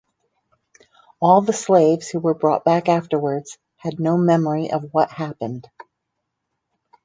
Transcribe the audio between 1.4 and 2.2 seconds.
the slaves who